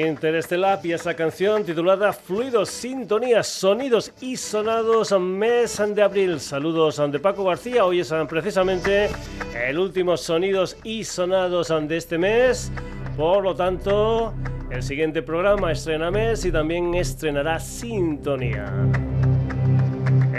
[0.00, 6.40] Interestelar y esa canción titulada Fluidos, Sintonías, Sonidos y Sonados, mes de abril.
[6.40, 7.84] Saludos de Paco García.
[7.84, 9.08] Hoy es precisamente
[9.54, 12.72] el último Sonidos y Sonados de este mes.
[13.16, 14.34] Por lo tanto,
[14.70, 18.72] el siguiente programa estrena mes y también estrenará Sintonía.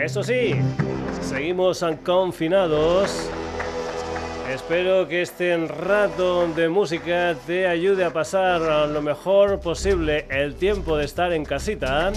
[0.01, 0.55] Eso sí,
[1.21, 3.29] seguimos confinados
[4.55, 10.95] Espero que este rato de música te ayude a pasar lo mejor posible el tiempo
[10.95, 12.13] de estar en casita.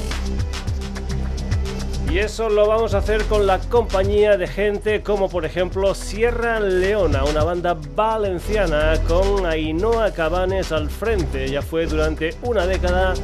[2.09, 6.61] Y eso lo vamos a hacer con la compañía de gente como por ejemplo Sierra
[6.61, 11.51] Leona, una banda valenciana con Ainhoa Cabanes al frente.
[11.51, 13.15] Ya fue durante una década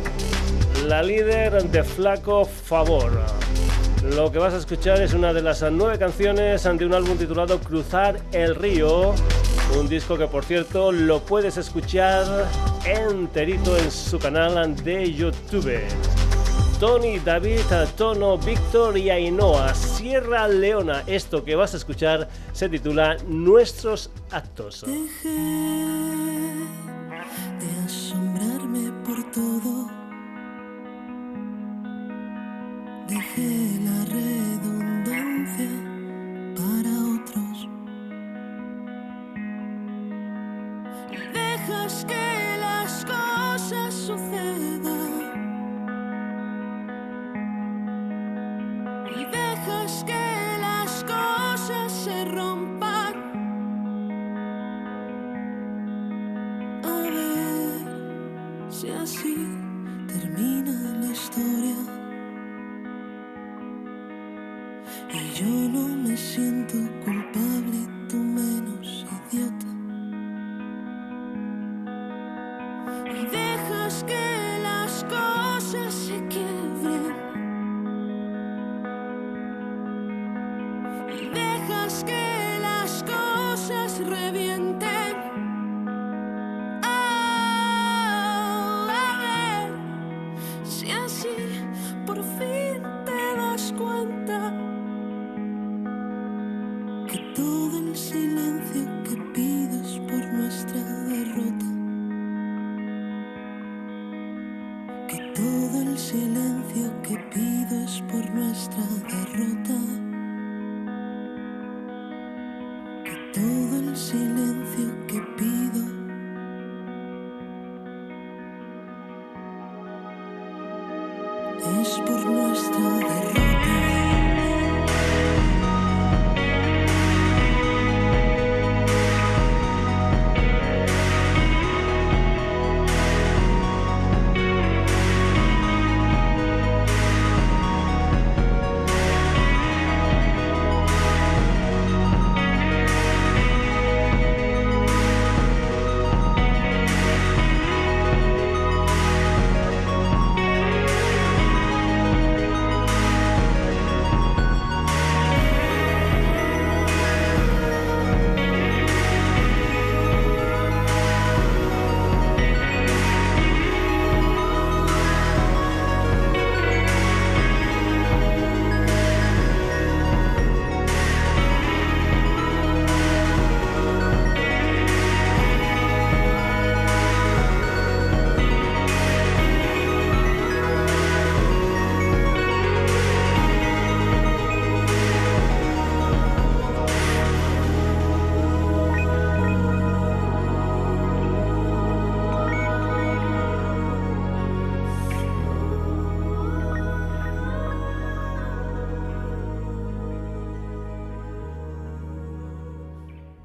[0.89, 3.13] la líder de Flaco Favor.
[4.13, 7.59] Lo que vas a escuchar es una de las nueve canciones ante un álbum titulado
[7.59, 9.15] Cruzar el Río,
[9.79, 12.47] un disco que por cierto lo puedes escuchar
[12.85, 15.81] enterito en su canal de YouTube.
[16.79, 17.61] Tony, David,
[17.97, 21.03] Tono, Víctor y Ainhoa, Sierra Leona.
[21.07, 24.85] Esto que vas a escuchar se titula Nuestros Actos.
[27.87, 30.04] asombrarme por todo.
[33.09, 35.69] Dejé la redundancia
[36.57, 37.69] para otros.
[41.35, 45.13] Dejas que las cosas sucedan.
[49.15, 53.15] Y dejas que las cosas se rompan.
[56.83, 59.47] A ver si así
[60.09, 61.94] termina la historia.
[65.15, 69.67] Y yo no me siento culpable, tú menos idiota.
[73.09, 77.15] Y dejas que las cosas se quiebren.
[81.17, 81.29] Y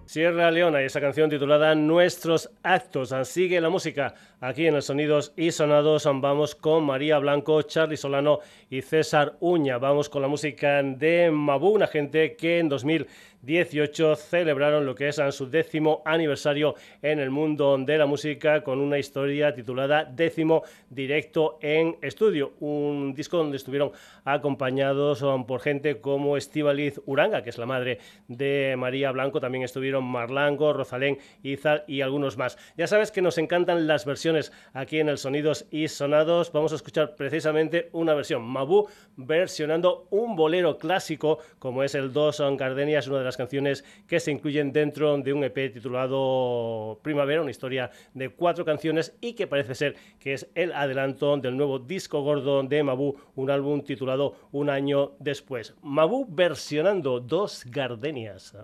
[0.09, 3.13] Sierra Leona y esa canción titulada Nuestros Actos.
[3.25, 6.05] Sigue la música aquí en el Sonidos y Sonados.
[6.05, 8.39] Vamos con María Blanco, Charlie Solano
[8.69, 9.77] y César Uña.
[9.77, 15.21] Vamos con la música de Mabu, una gente que en 2018 celebraron lo que es
[15.31, 21.57] su décimo aniversario en el mundo de la música con una historia titulada Décimo Directo
[21.61, 22.53] en Estudio.
[22.59, 23.91] Un disco donde estuvieron
[24.23, 29.39] acompañados por gente como Estivaliz Uranga, que es la madre de María Blanco.
[29.39, 32.57] También estuvieron Marlango, Rosalén, Izal y algunos más.
[32.77, 34.28] Ya sabes que nos encantan las versiones
[34.73, 36.51] aquí en el Sonidos y Sonados.
[36.51, 42.41] Vamos a escuchar precisamente una versión, Mabu versionando un bolero clásico como es el Dos
[42.57, 47.51] Gardenias, una de las canciones que se incluyen dentro de un EP titulado Primavera, una
[47.51, 52.21] historia de cuatro canciones y que parece ser que es el adelanto del nuevo disco
[52.21, 55.75] gordo de Mabu, un álbum titulado Un año después.
[55.81, 58.55] Mabu versionando Dos Gardenias.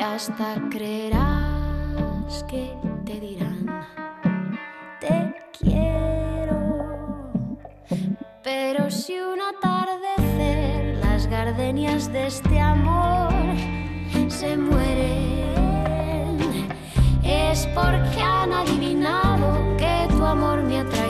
[0.00, 3.66] Hasta creerás que te dirán,
[5.00, 6.58] te quiero.
[8.42, 13.32] Pero si un atardecer las gardenias de este amor
[14.28, 16.38] se mueren,
[17.22, 21.09] es porque han adivinado que tu amor me porque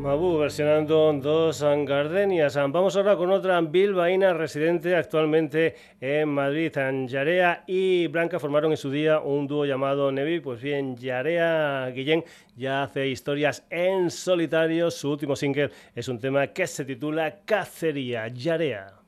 [0.00, 2.56] Mabu versionando dos gardenias.
[2.56, 6.72] Vamos ahora con otra bilbaína residente actualmente en Madrid.
[7.06, 10.40] Yarea y Blanca formaron en su día un dúo llamado Nevi.
[10.40, 12.24] Pues bien, Yarea Guillén
[12.56, 14.90] ya hace historias en solitario.
[14.90, 18.26] Su último single es un tema que se titula Cacería.
[18.28, 18.99] Yarea.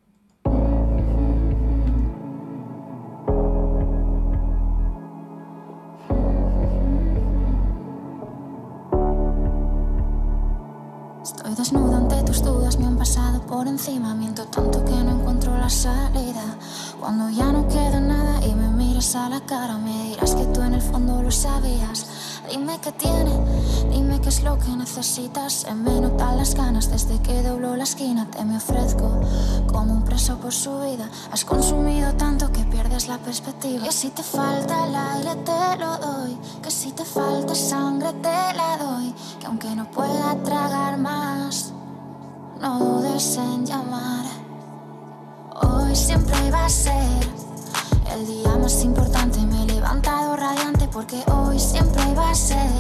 [13.13, 14.15] Pasado por encima.
[14.15, 16.57] Miento tanto que no encuentro la salida.
[16.99, 20.63] Cuando ya no queda nada y me miras a la cara, me dirás que tú
[20.63, 22.07] en el fondo lo sabías.
[22.51, 23.35] Dime qué tiene,
[23.91, 25.53] dime qué es lo que necesitas.
[25.53, 28.27] Se me notan las ganas desde que doblo la esquina.
[28.31, 29.21] Te me ofrezco
[29.71, 31.11] como un preso por su vida.
[31.31, 33.85] Has consumido tanto que pierdes la perspectiva.
[33.85, 36.39] Que si te falta el aire te lo doy.
[36.63, 39.15] Que si te falta sangre te la doy.
[39.39, 41.75] Que aunque no pueda tragar más,
[42.63, 44.25] no dudes en llamar.
[45.63, 47.21] Hoy siempre iba a ser
[48.15, 49.41] el día más importante.
[49.41, 52.71] Me he levantado radiante porque hoy siempre va a ser.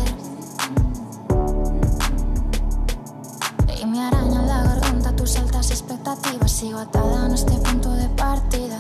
[3.81, 6.53] Y me araña la garganta tus altas expectativas.
[6.53, 8.79] Sigo atada en este punto de partida.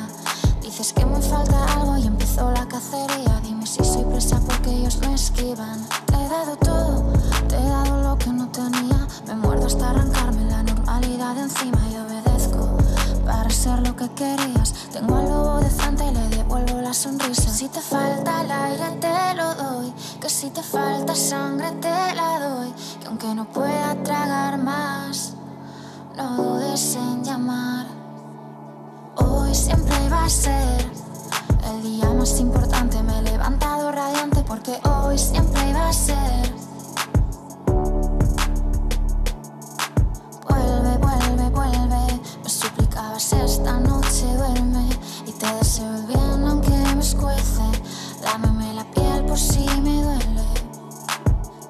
[0.62, 3.40] Dices que me falta algo y empezó la cacería.
[3.42, 5.84] Dime si soy presa porque ellos me esquivan.
[6.06, 7.12] Te he dado todo,
[7.48, 9.08] te he dado lo que no tenía.
[9.26, 10.71] Me muerdo hasta arrancarme la normalidad
[11.34, 12.76] de encima y obedezco
[13.24, 14.74] para ser lo que querías.
[14.92, 17.48] Tengo al lobo de frente y le devuelvo la sonrisa.
[17.48, 19.92] Si te falta el aire, te lo doy.
[20.20, 22.72] Que si te falta sangre, te la doy.
[23.00, 25.34] Que aunque no pueda tragar más,
[26.16, 27.86] no dudes en llamar.
[29.16, 30.90] Hoy siempre va a ser
[31.70, 33.02] el día más importante.
[33.02, 36.71] Me he levantado radiante porque hoy siempre va a ser.
[43.22, 44.88] Suplicabas esta noche, duerme.
[45.26, 47.62] Y te deseo el bien aunque me escuece.
[48.22, 50.44] Lámeme la piel por si me duele.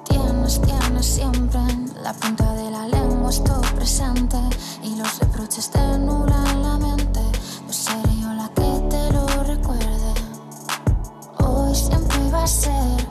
[0.05, 1.59] Tienes, tienes siempre
[2.01, 4.37] la punta de la lengua estoy presente.
[4.81, 7.21] Y los reproches te nublan la mente.
[7.65, 10.13] Pues seré yo la que te lo recuerde.
[11.39, 13.02] Hoy siempre va a ser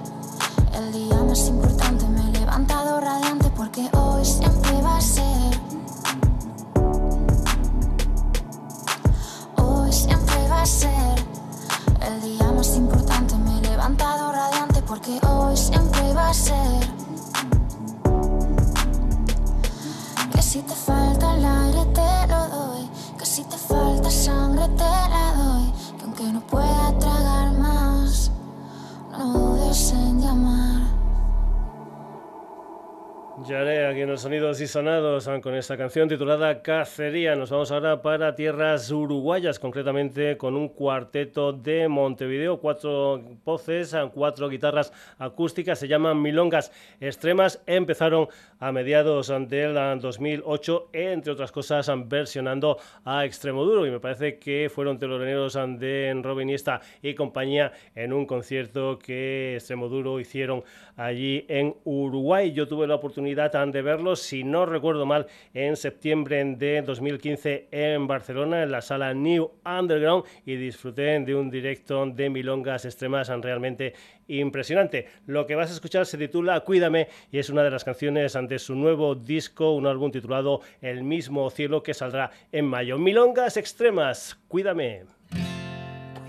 [34.73, 37.37] sonados con esta canción titulada Cacería.
[37.37, 44.49] Nos vamos ahora para tierras uruguayas, concretamente con un cuarteto de Montevideo, cuatro voces, cuatro
[44.49, 47.61] guitarras acústicas, se llaman Milongas Extremas.
[47.67, 48.29] Empezaron
[48.61, 54.99] a mediados del 2008, entre otras cosas, versionando a Extremoduro y me parece que fueron
[54.99, 56.57] teloneros de Robin
[57.02, 60.64] y compañía en un concierto que Extremoduro hicieron
[60.97, 62.53] allí en Uruguay.
[62.53, 68.07] Yo tuve la oportunidad de verlos, si no recuerdo mal, en septiembre de 2015 en
[68.07, 73.95] Barcelona, en la sala New Underground, y disfruté de un directo de milongas extremas realmente
[74.29, 75.07] impresionante.
[75.27, 78.59] Lo que vas a escuchar se titula Cuídame y es una de las canciones ante
[78.59, 82.99] su nuevo disco, un álbum titulado El mismo cielo que saldrá en mayo.
[82.99, 85.05] Milongas extremas, cuídame.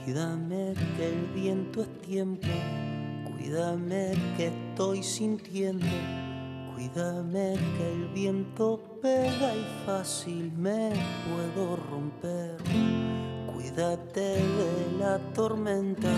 [0.03, 2.47] Cuídame que el viento es tiempo,
[3.43, 5.85] cuídame que estoy sintiendo
[6.73, 10.91] Cuídame que el viento pega y fácil me
[11.29, 12.57] puedo romper.
[13.53, 16.09] Cuídate de la tormenta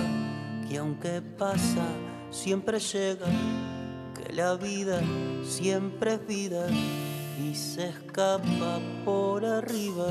[0.68, 1.86] que aunque pasa
[2.32, 3.28] siempre llega.
[4.16, 5.02] Que la vida
[5.44, 6.68] siempre es vida
[7.44, 10.08] y se escapa por arriba.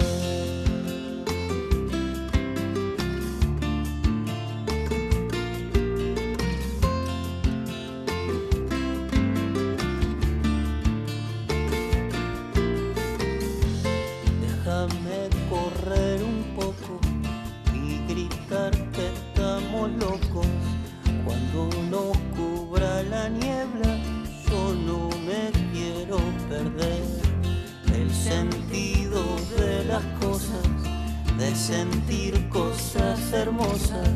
[31.55, 34.09] Sentir cosas hermosas,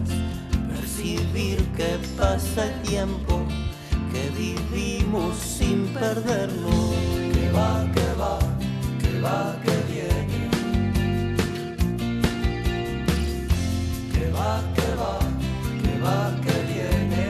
[0.69, 3.47] percibir que pasa el tiempo,
[4.12, 6.71] que vivimos sin perderlo.
[7.33, 8.38] Que va, que va,
[9.00, 10.50] que va, que viene.
[14.12, 15.19] Que va, que va,
[15.83, 17.25] que va, que viene.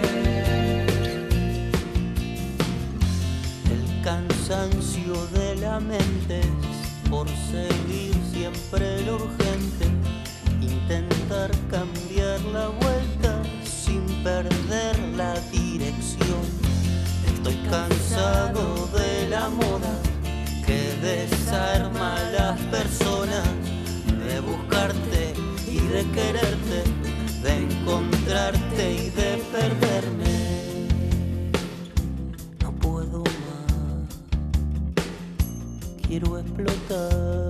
[3.70, 6.17] El cansancio de la mente
[7.18, 9.86] por seguir siempre lo urgente
[10.60, 16.44] intentar cambiar la vuelta sin perder la dirección.
[17.26, 19.94] Estoy cansado de la moda
[20.64, 23.48] que desarma a las personas,
[24.28, 25.34] de buscarte
[25.66, 26.80] y de quererte,
[27.42, 30.27] de encontrarte y de perderme.
[36.18, 37.47] Quiero explotar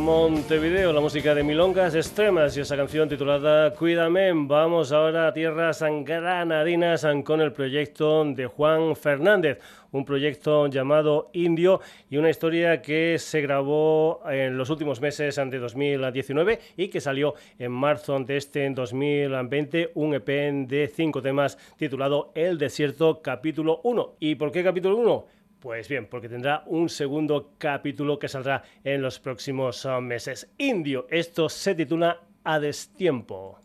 [0.00, 4.32] Montevideo, la música de Milongas Extremas y esa canción titulada Cuídame.
[4.34, 9.58] Vamos ahora a tierras granadinas con el proyecto de Juan Fernández,
[9.92, 15.58] un proyecto llamado Indio y una historia que se grabó en los últimos meses de
[15.58, 20.26] 2019 y que salió en marzo de este 2020, un EP
[20.66, 24.14] de cinco temas titulado El Desierto capítulo 1.
[24.18, 25.39] ¿Y por qué capítulo 1?
[25.60, 30.50] Pues bien, porque tendrá un segundo capítulo que saldrá en los próximos ah, meses.
[30.56, 33.58] Indio, esto se titula A destiempo.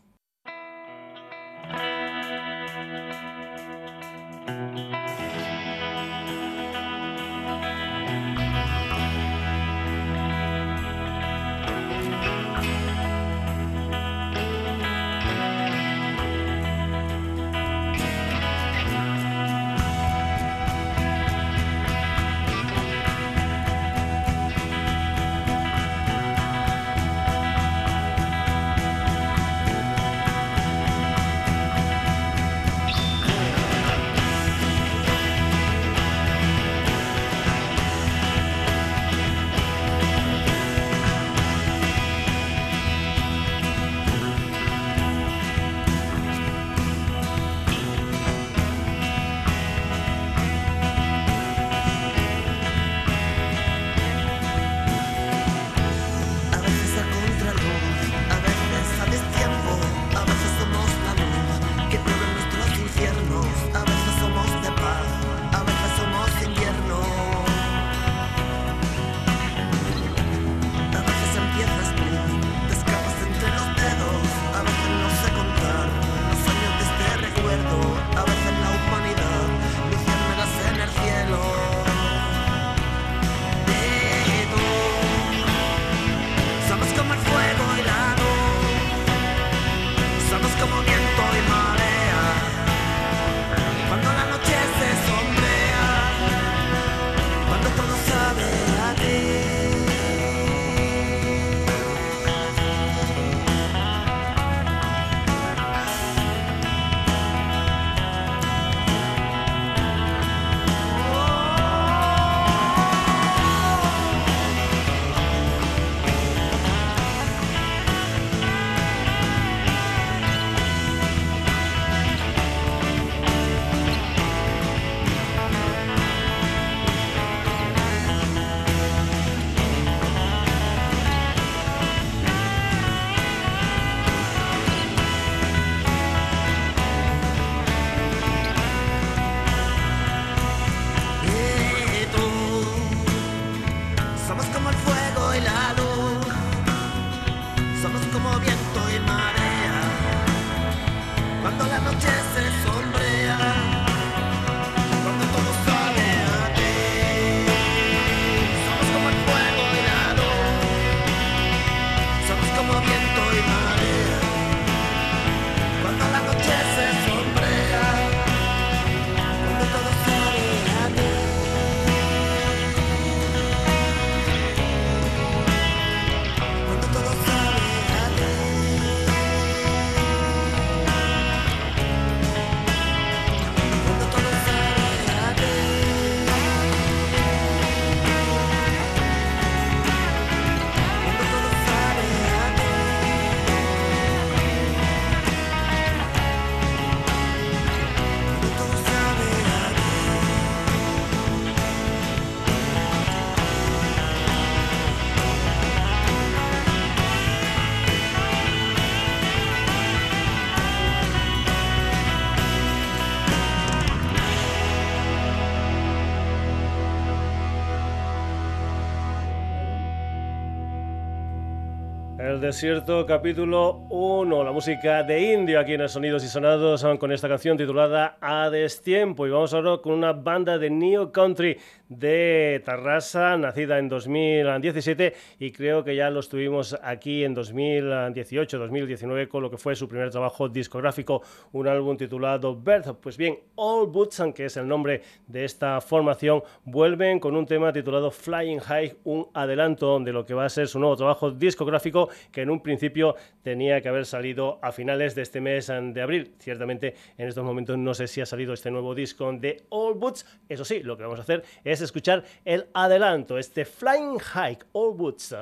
[222.40, 227.28] Desierto, capítulo 1, la música de Indio aquí en el Sonidos y Sonados con esta
[227.28, 229.24] canción titulada A Destiempo.
[229.24, 231.56] Y vamos ahora con una banda de New Country
[231.88, 239.28] de Tarrasa, nacida en 2017 y creo que ya lo estuvimos aquí en 2018, 2019
[239.28, 242.96] con lo que fue su primer trabajo discográfico, un álbum titulado Birth.
[243.00, 247.72] Pues bien, All Boots, que es el nombre de esta formación, vuelven con un tema
[247.72, 252.08] titulado Flying High, un adelanto de lo que va a ser su nuevo trabajo discográfico
[252.32, 256.34] que en un principio tenía que haber salido a finales de este mes de abril.
[256.40, 259.92] Ciertamente en estos momentos no sé si si ha salido este nuevo disco de All
[259.92, 260.24] Boots.
[260.48, 264.94] Eso sí, lo que vamos a hacer es escuchar el adelanto, este Flying High, All
[264.94, 265.36] Boots.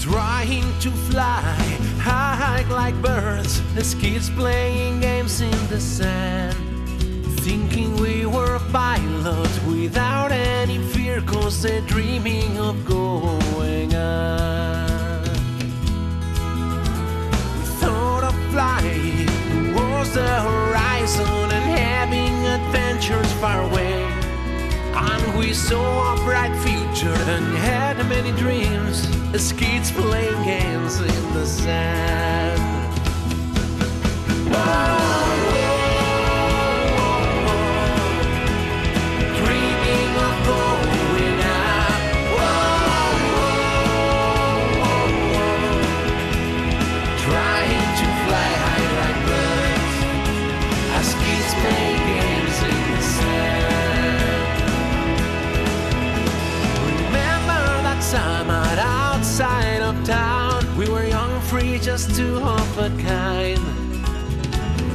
[0.00, 1.40] trying to fly
[1.98, 6.54] high like birds as kids playing games in the sand
[7.40, 13.43] thinking we were pilots without any fear cause they're dreaming of gold
[25.68, 32.84] saw a bright future and had many dreams as kids playing games in the sand.
[34.52, 35.33] Dreaming
[61.96, 63.60] just two of a kind.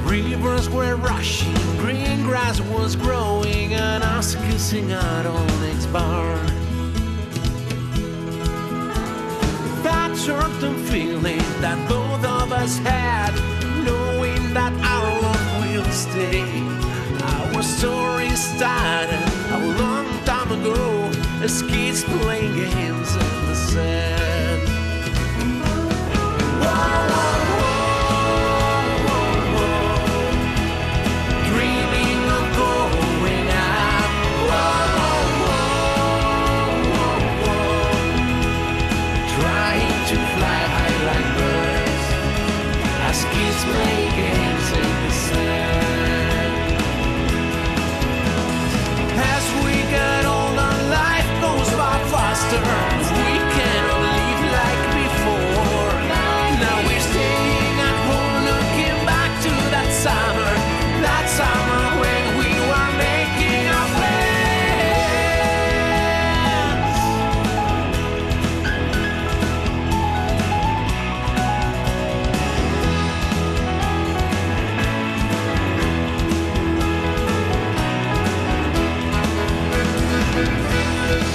[0.03, 6.35] Rivers were rushing, green grass was growing, and us kissing out on next bar.
[9.81, 13.33] That certain feeling that both of us had,
[13.85, 16.43] knowing that our love will stay.
[17.31, 19.23] Our story started
[19.57, 21.09] a long time ago,
[21.41, 24.28] as kids playing games in the sand.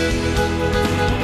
[0.05, 1.24] Dreaming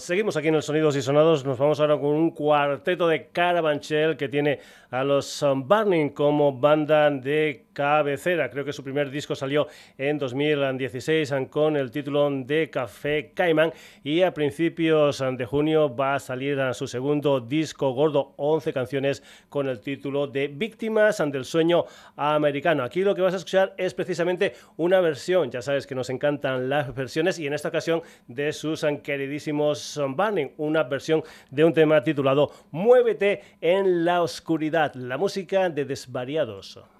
[0.00, 1.44] Seguimos aquí en el Sonidos y Sonados.
[1.44, 4.58] Nos vamos ahora con un cuarteto de Carabanchel que tiene
[4.90, 8.50] a los Burning como banda de cabecera.
[8.50, 14.22] Creo que su primer disco salió en 2016 con el título de Café Cayman y
[14.22, 19.80] a principios de junio va a salir su segundo disco gordo, 11 canciones con el
[19.80, 21.84] título de Víctimas del Sueño
[22.16, 22.82] Americano.
[22.82, 26.68] Aquí lo que vas a escuchar es precisamente una versión, ya sabes que nos encantan
[26.68, 32.02] las versiones y en esta ocasión de sus queridísimos Burning, una versión de un tema
[32.02, 36.99] titulado Muévete en la oscuridad, la música de Desvariados.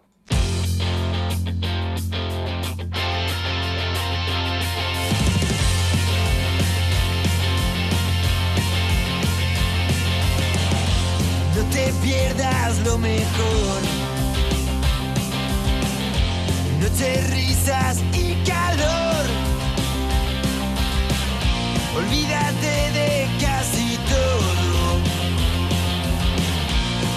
[11.71, 13.81] Te pierdas lo mejor.
[16.81, 19.25] Noche, risas y calor.
[21.97, 25.01] Olvídate de casi todo.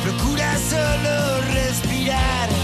[0.04, 2.63] Procura solo respirar.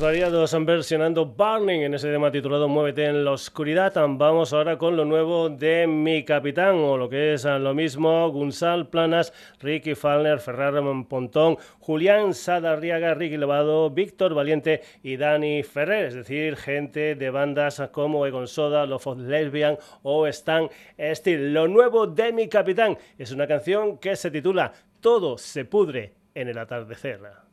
[0.00, 3.92] Variados versionando Burning en ese tema titulado Muévete en la oscuridad.
[3.96, 8.88] Vamos ahora con lo nuevo de Mi Capitán, o lo que es lo mismo, Gunsal
[8.88, 16.14] Planas, Ricky Falner, Ferrara Pontón, Julián Sadarriaga, Ricky Levado, Víctor Valiente y Dani Ferrer, es
[16.14, 21.52] decir, gente de bandas como Egon Soda, Love of Lesbian o Stan Steel.
[21.52, 26.48] Lo nuevo de Mi Capitán es una canción que se titula Todo se pudre en
[26.48, 27.47] el atardecer.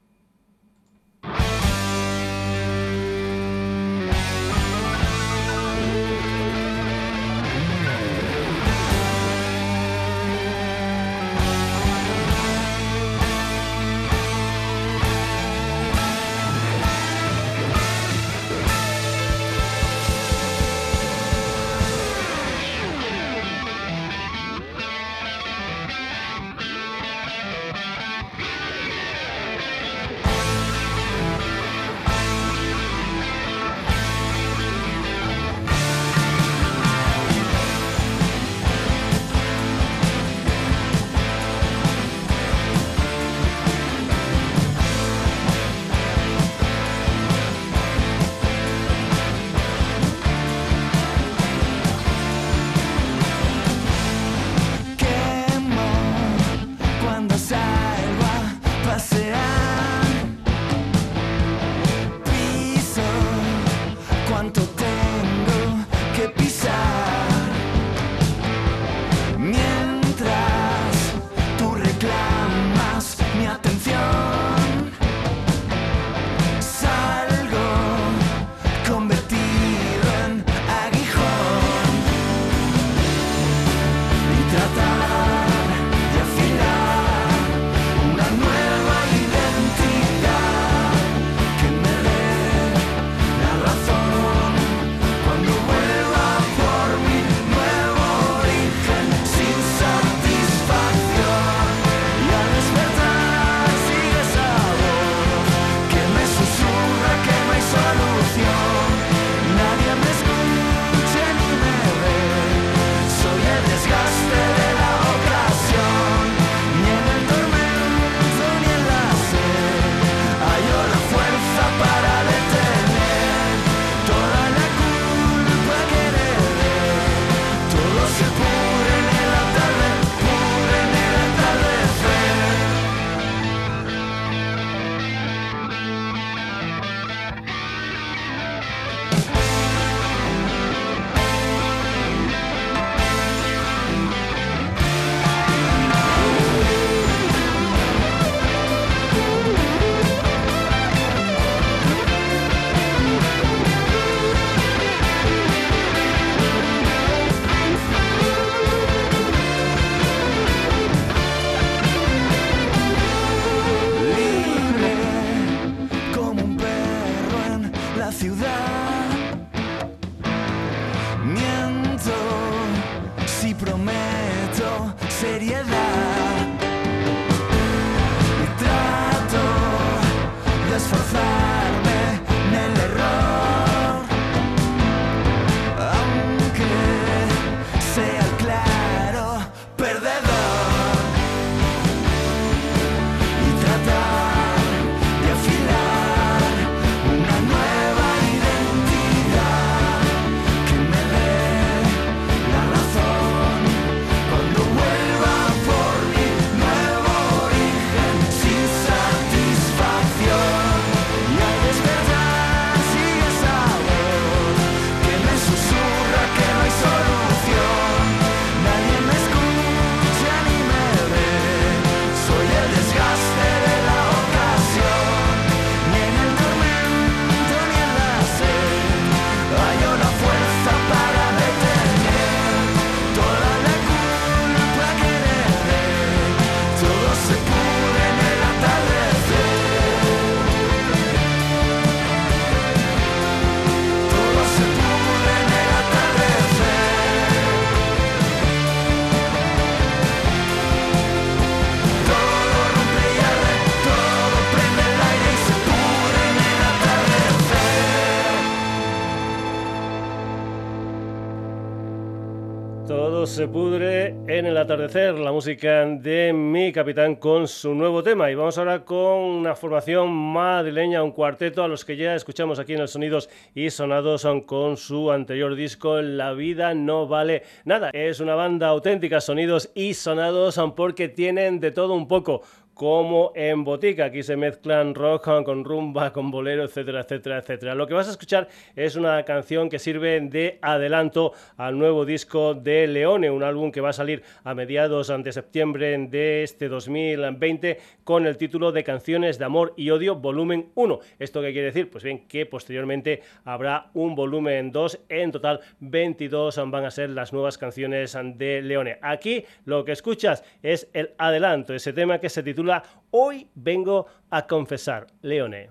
[265.46, 268.32] De mi capitán con su nuevo tema.
[268.32, 272.74] Y vamos ahora con una formación madrileña, un cuarteto a los que ya escuchamos aquí
[272.74, 277.92] en el Sonidos y Sonados con su anterior disco La vida no vale nada.
[277.94, 282.42] Es una banda auténtica, Sonidos y Sonados, porque tienen de todo un poco
[282.76, 284.06] como en Botica.
[284.06, 287.74] Aquí se mezclan rock con rumba, con bolero, etcétera, etcétera, etcétera.
[287.74, 292.54] Lo que vas a escuchar es una canción que sirve de adelanto al nuevo disco
[292.54, 297.80] de Leone, un álbum que va a salir a mediados de septiembre de este 2020
[298.04, 301.00] con el título de Canciones de Amor y Odio, volumen 1.
[301.18, 301.90] ¿Esto qué quiere decir?
[301.90, 305.06] Pues bien, que posteriormente habrá un volumen 2.
[305.08, 308.98] En total, 22 van a ser las nuevas canciones de Leone.
[309.02, 312.65] Aquí lo que escuchas es el adelanto, ese tema que se titula
[313.12, 315.70] Hoy vengo a confesar, Leone.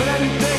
[0.00, 0.49] frente.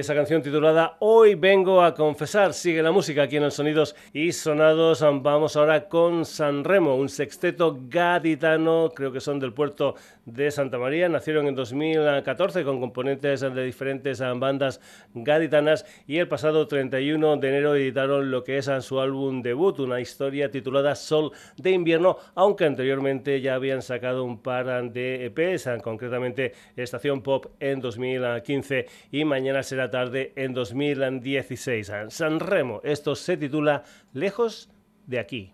[0.00, 2.54] Esa canción titulada Hoy vengo a confesar.
[2.54, 5.02] Sigue la música aquí en el Sonidos y Sonados.
[5.02, 9.94] Vamos ahora con San Remo, un sexteto gaditano, creo que son del puerto
[10.24, 11.08] de Santa María.
[11.10, 14.80] Nacieron en 2014 con componentes de diferentes bandas
[15.12, 20.00] gaditanas y el pasado 31 de enero editaron lo que es su álbum debut, una
[20.00, 26.54] historia titulada Sol de invierno, aunque anteriormente ya habían sacado un par de EPs, concretamente
[26.76, 31.92] Estación Pop en 2015 y mañana será tarde en 2016.
[32.08, 34.70] San Remo, esto se titula Lejos
[35.06, 35.52] de aquí.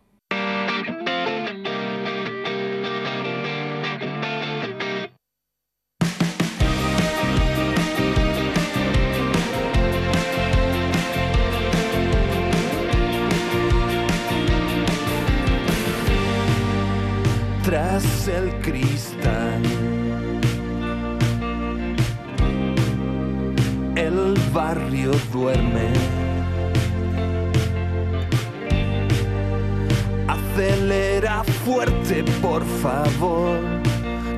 [32.56, 33.58] Por favor.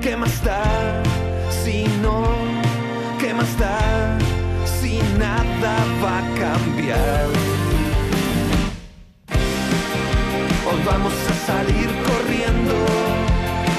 [0.00, 1.02] ¿Qué más da
[1.62, 2.24] si no?
[3.20, 4.18] ¿Qué más da
[4.80, 7.26] si nada va a cambiar?
[10.66, 12.74] Hoy vamos a salir corriendo.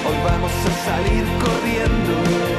[0.08, 2.50] Hoy vamos a salir corriendo.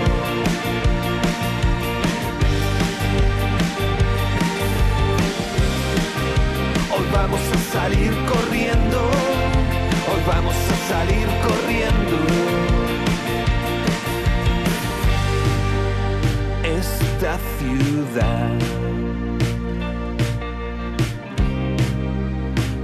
[7.12, 8.19] vamos a salir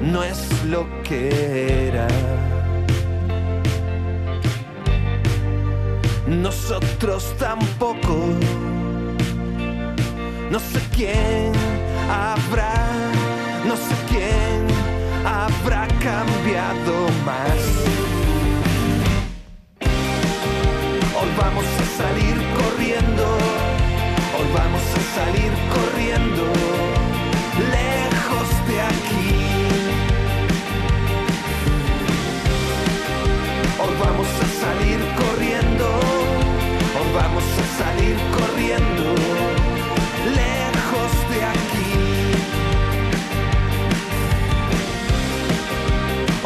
[0.03, 2.07] no es lo que era.
[6.27, 8.17] Nosotros tampoco.
[10.51, 11.53] No sé quién
[12.09, 12.75] habrá
[13.67, 14.67] no sé quién
[15.25, 17.97] habrá cambiado más.
[25.17, 26.45] Salir corriendo,
[27.77, 29.33] lejos de aquí.
[33.83, 35.87] Hoy vamos a salir corriendo,
[36.99, 39.05] hoy vamos a salir corriendo,
[40.41, 41.93] lejos de aquí.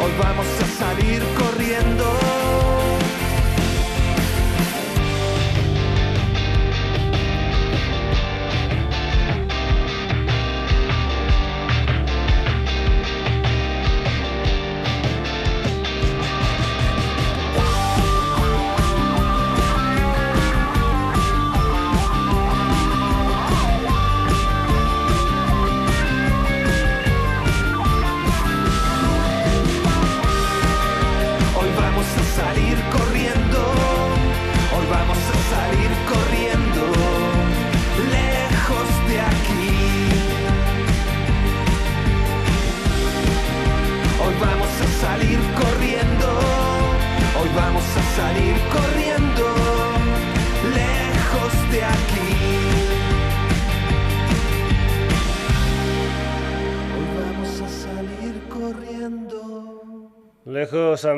[0.01, 1.40] Hoy vamos a salir corriendo.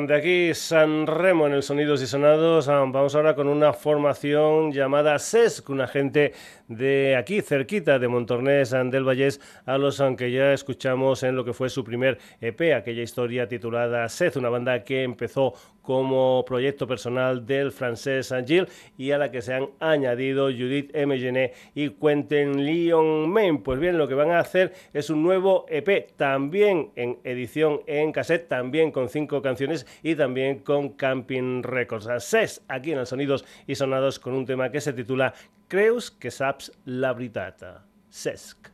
[0.06, 2.68] De aquí San Remo en el Sonidos y Sonados.
[2.68, 6.32] Ah, vamos ahora con una formación llamada SESC, una gente
[6.68, 11.52] de aquí, cerquita de Montornés del Vallés, a los que ya escuchamos en lo que
[11.52, 15.54] fue su primer EP, aquella historia titulada SES, una banda que empezó
[15.84, 21.14] como proyecto personal del francés Gilles y a la que se han añadido Judith M.
[21.74, 23.62] Y Quentin Leon Main.
[23.62, 28.12] Pues bien, lo que van a hacer es un nuevo EP, también en edición en
[28.12, 32.08] cassette, también con cinco canciones y también con Camping Records.
[32.24, 35.34] SES aquí en los Sonidos y Sonados con un tema que se titula
[35.68, 37.84] Creus que saps la britata.
[38.08, 38.73] Sesc.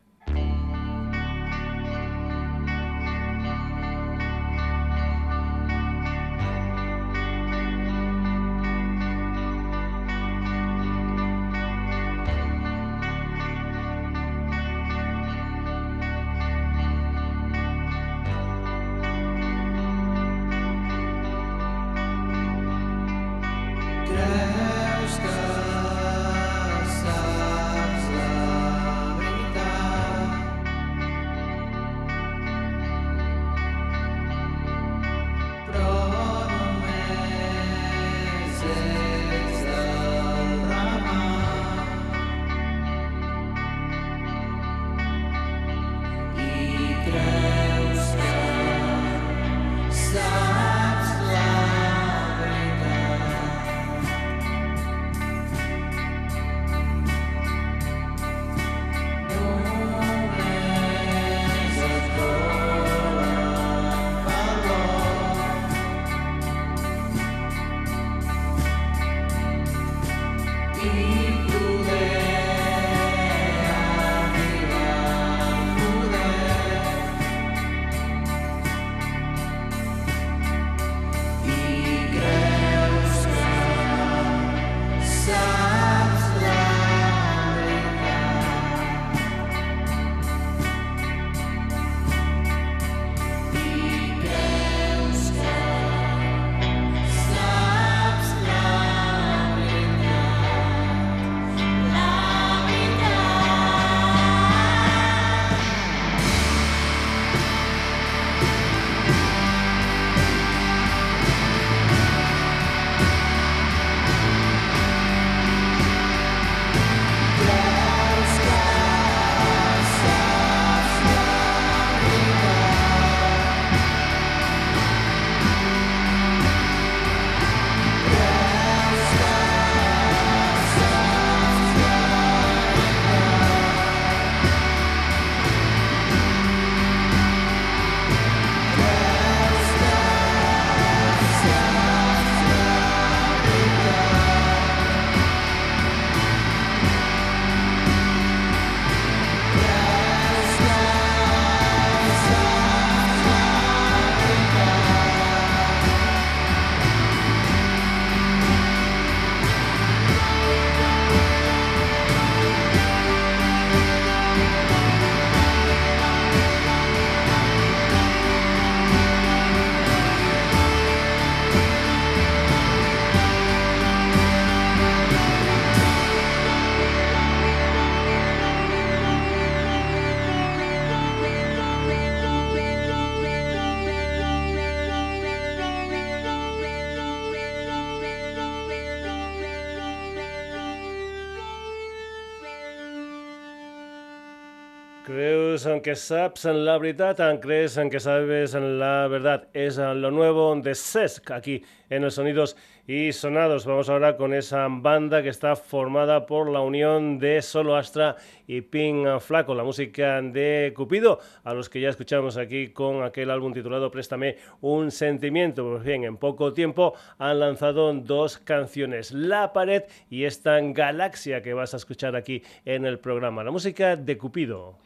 [195.83, 199.49] Que saps en la verdad, crees en que sabes en la verdad.
[199.53, 202.57] Es lo nuevo de Sesk aquí en los sonidos
[202.91, 203.67] y sonados.
[203.67, 208.17] Vamos ahora con esa banda que está formada por la unión de Solo Astra
[208.49, 213.31] y Ping Flaco, la música de Cupido, a los que ya escuchamos aquí con aquel
[213.31, 215.63] álbum titulado Préstame un sentimiento.
[215.71, 221.55] Pues bien, en poco tiempo han lanzado dos canciones, La pared y esta Galaxia que
[221.55, 223.45] vas a escuchar aquí en el programa.
[223.45, 224.79] La música de Cupido.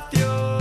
[0.00, 0.59] patio.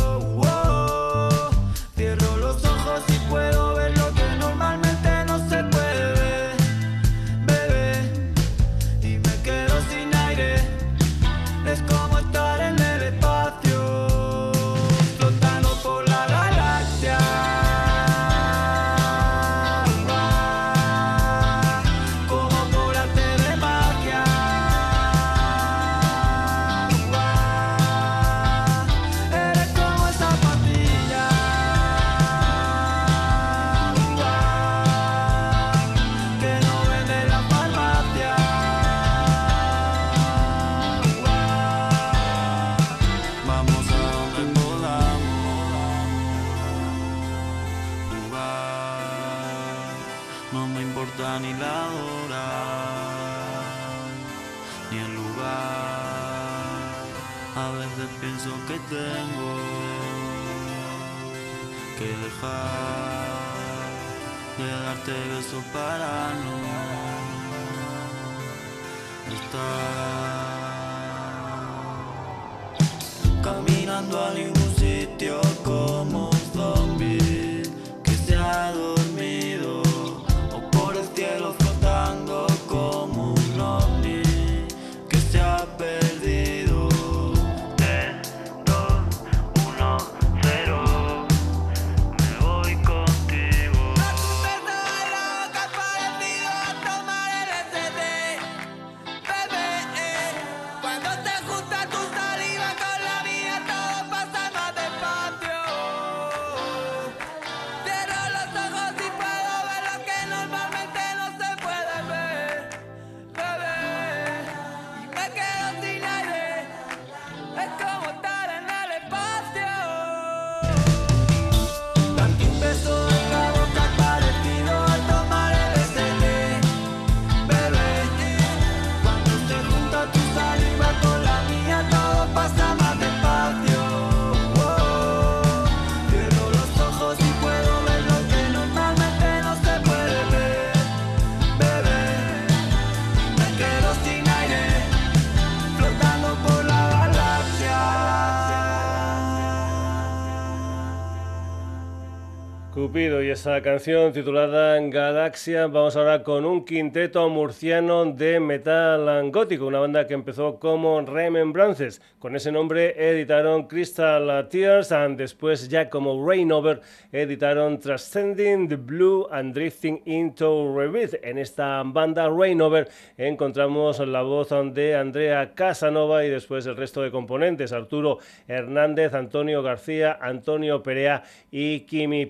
[152.80, 155.67] Cupido y esa canción titulada Galaxia.
[155.67, 162.01] Vamos ahora con un quinteto murciano de metal gótico, una banda que empezó como Remembrances.
[162.19, 166.80] Con ese nombre editaron Crystal Tears y después ya como Rainover
[167.11, 171.15] editaron Transcending the Blue and Drifting into Rebirth.
[171.21, 177.11] En esta banda Rainover encontramos la voz de Andrea Casanova y después el resto de
[177.11, 182.25] componentes, Arturo Hernández, Antonio García, Antonio Perea y Kimi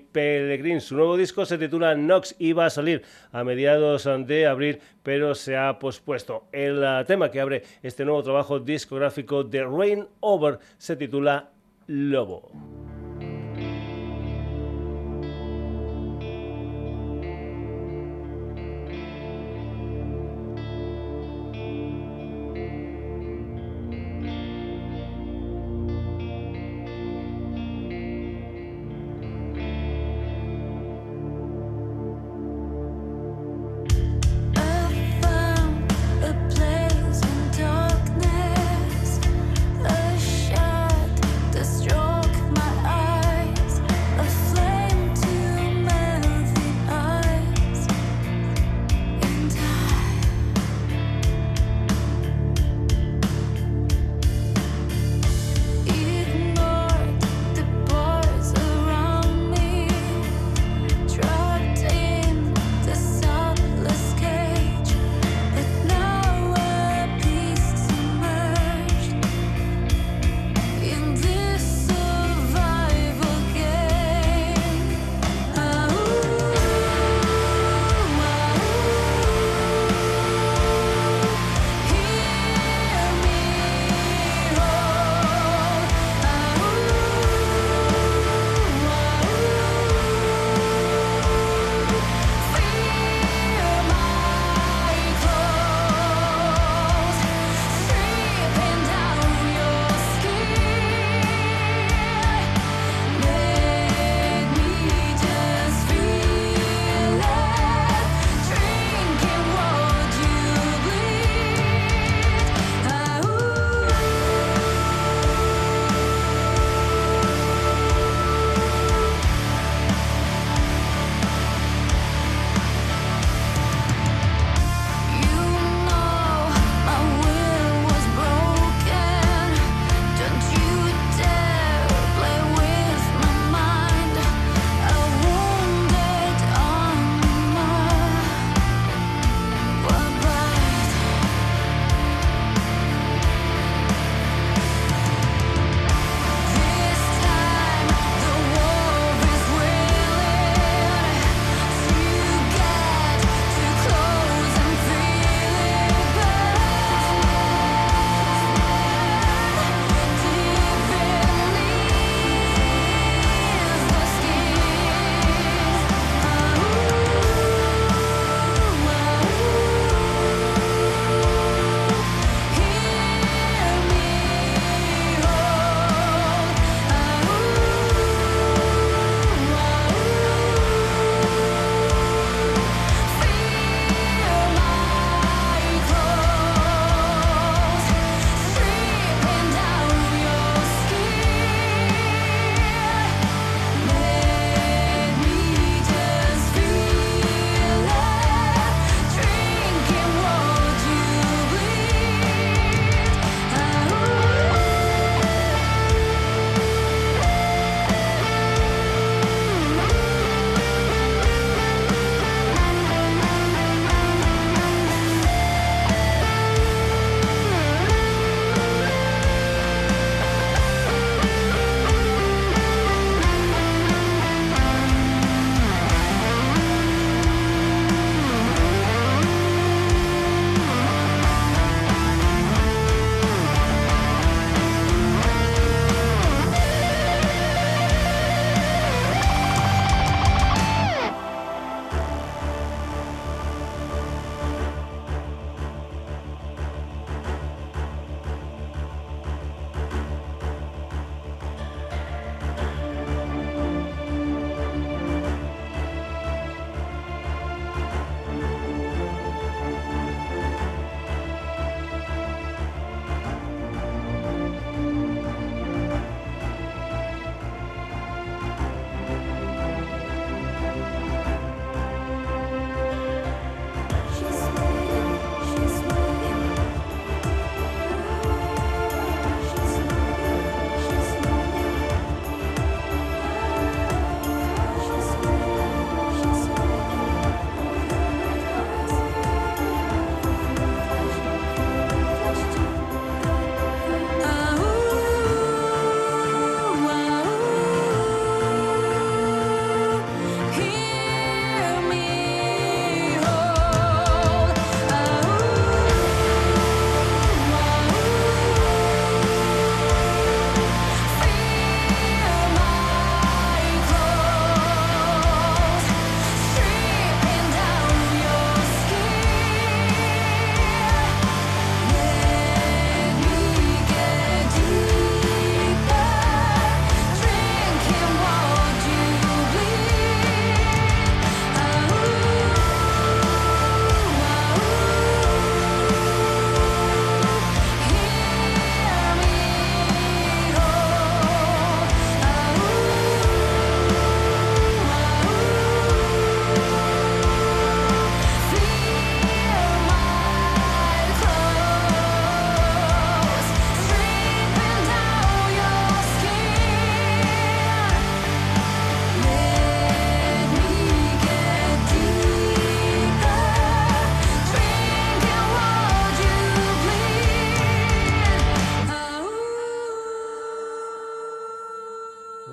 [0.48, 0.80] P.
[0.80, 5.36] Su nuevo disco se titula Nox y va a salir a mediados de abril, pero
[5.36, 6.48] se ha pospuesto.
[6.52, 11.52] El uh, tema que abre este nuevo trabajo discográfico de Rain Over se titula
[11.88, 12.89] Lobo.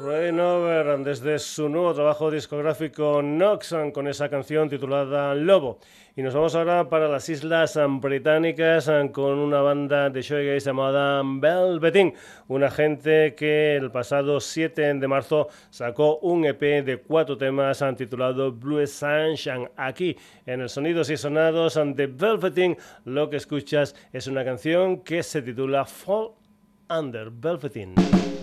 [0.07, 5.80] Desde su nuevo trabajo discográfico Noxan con esa canción titulada Lobo.
[6.14, 12.14] Y nos vamos ahora para las Islas Británicas con una banda de shoegaze llamada Velveteen,
[12.46, 18.52] una gente que el pasado 7 de marzo sacó un EP de cuatro temas titulado
[18.52, 19.68] Blue Sunshine.
[19.76, 25.24] Aquí en el Sonidos y Sonados de Velveteen lo que escuchas es una canción que
[25.24, 26.30] se titula Fall
[26.88, 28.36] Under Velveteen.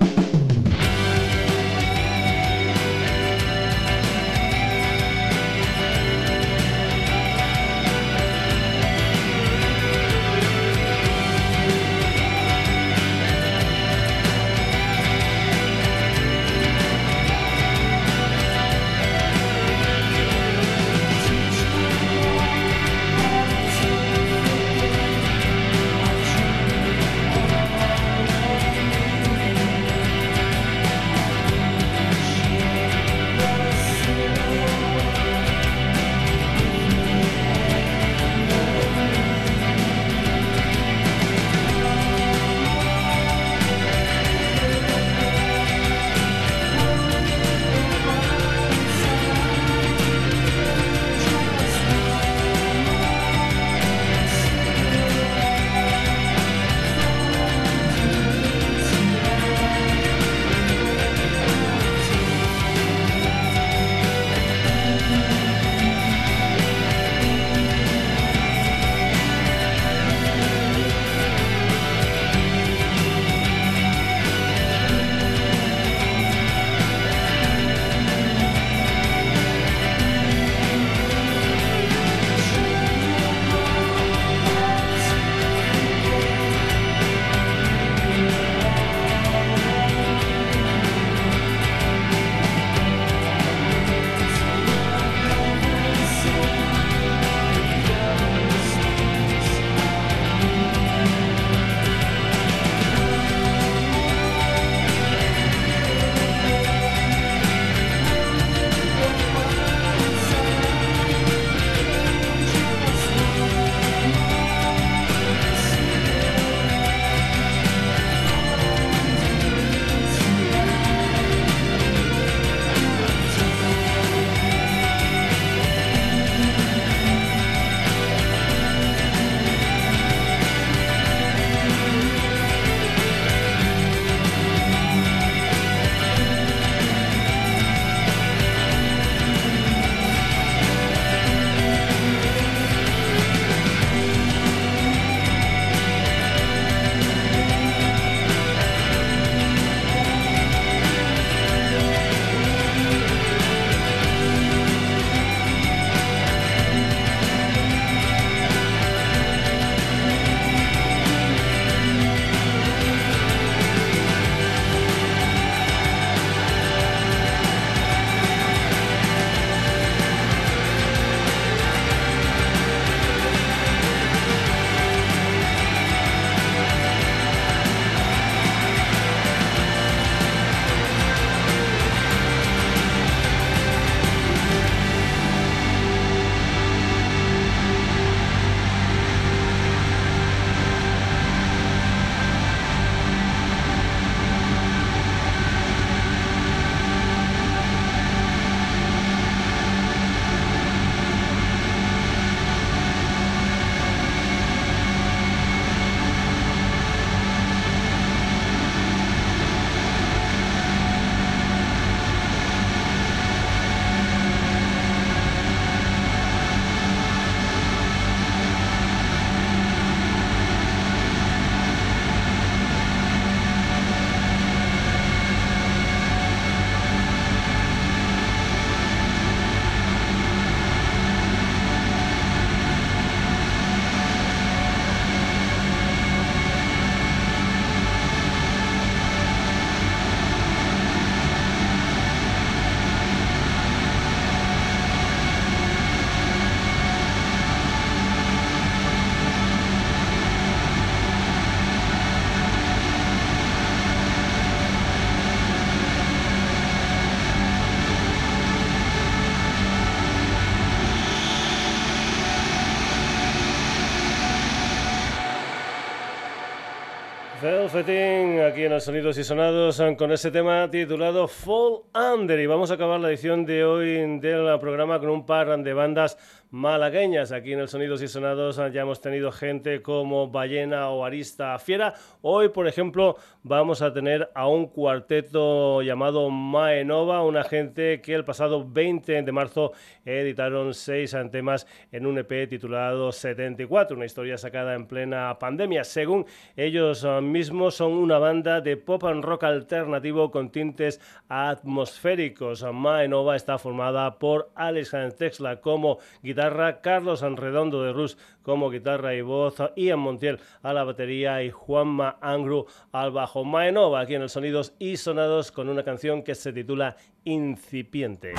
[267.74, 271.82] Bofetín aquí en los Sonidos y Sonados con ese tema titulado Fall
[272.14, 272.40] Under.
[272.40, 276.16] Y vamos a acabar la edición de hoy del programa con un par de bandas
[276.54, 277.32] malagueñas.
[277.32, 281.96] Aquí en el Sonidos y Sonados ya hemos tenido gente como Ballena o Arista Fiera.
[282.22, 288.24] Hoy, por ejemplo, vamos a tener a un cuarteto llamado Maenova, una gente que el
[288.24, 289.72] pasado 20 de marzo
[290.06, 295.84] editaron seis temas en un EP titulado 74, una historia sacada en plena pandemia.
[295.84, 302.64] Según ellos mismos, son una banda de pop and rock alternativo con tintes atmosféricos.
[302.72, 306.43] Maenova está formada por Alex Texla como guitarra
[306.82, 312.18] Carlos Anredondo de Rus como guitarra y voz, Ian Montiel a la batería y Juanma
[312.22, 313.44] Angru al bajo.
[313.44, 318.34] Maenova aquí en el Sonidos y Sonados con una canción que se titula Incipiente.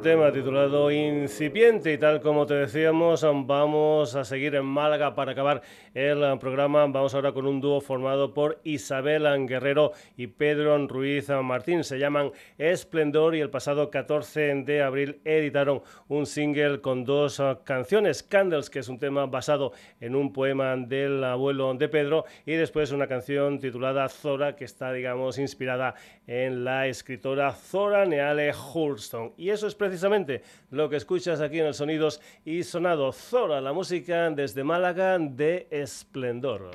[0.00, 0.90] Tema titulado
[1.24, 5.62] Incipiente y tal como te decíamos vamos a seguir en Málaga para acabar
[5.94, 6.80] el programa.
[6.86, 11.82] Vamos ahora con un dúo formado por Isabel Guerrero y Pedro Ruiz Martín.
[11.82, 18.22] Se llaman Esplendor y el pasado 14 de abril editaron un single con dos canciones,
[18.22, 22.92] Candles, que es un tema basado en un poema del abuelo de Pedro y después
[22.92, 25.94] una canción titulada Zora que está digamos inspirada
[26.26, 29.32] en la escritora Zora Neale Hurston.
[29.38, 33.12] Y eso es precisamente lo que escuchas aquí en el Sonidos y Sonado.
[33.12, 36.72] Zora, la música desde Málaga de Esplendor.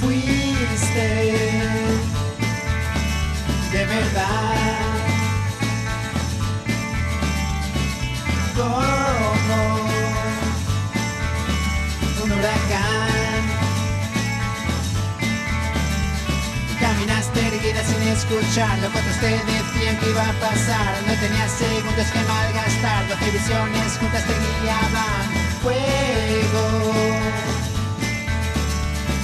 [0.00, 1.34] Fuiste
[3.70, 4.54] de verdad.
[18.38, 23.30] escuchar lo que usted decía que iba a pasar No tenía segundos que malgastar Doce
[23.30, 25.24] visiones juntas te guiaban
[25.62, 27.12] Fuego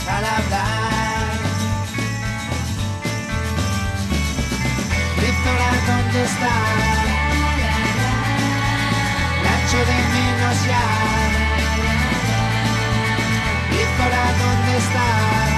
[0.09, 0.81] Al hablar
[5.87, 6.55] ¿dónde está?
[9.45, 10.87] Nacho de menos ya
[13.71, 15.50] Gritora, ¿dónde está?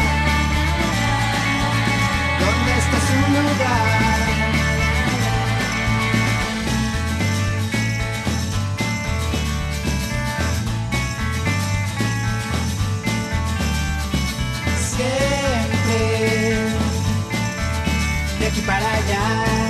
[2.43, 3.87] ¿Dónde está su lugar?
[14.91, 15.99] Siempre
[18.39, 19.63] de aquí para allá.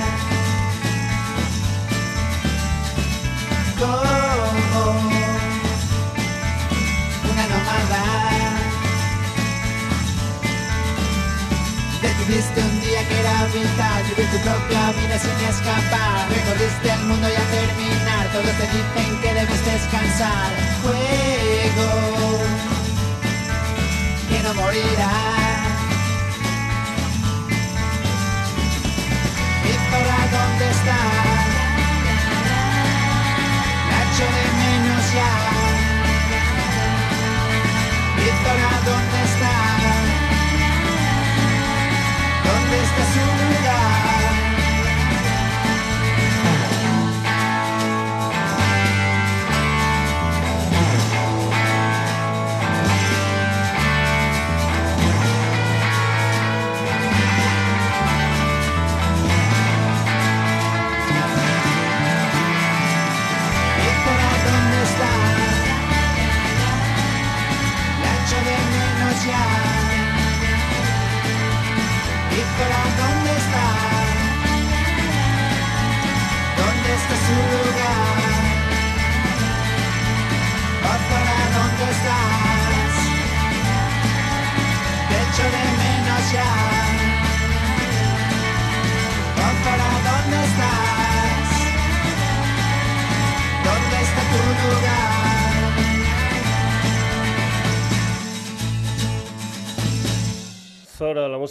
[12.25, 16.29] Decidiste un día que era vital vivir tu propia vida sin escapar.
[16.29, 20.51] Recorriste el mundo y a terminar, todos te dicen que debes descansar.
[20.81, 22.39] Fuego
[24.29, 25.11] que no morirá.
[29.67, 30.99] ¿Y para dónde está?
[33.99, 35.52] echo de menos ya.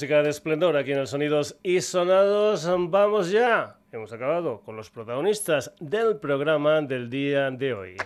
[0.03, 2.67] Música de esplendor aquí en el Sonidos y Sonados.
[2.91, 3.77] Vamos ya.
[3.93, 7.97] Hemos acabado con los protagonistas del programa del día de hoy.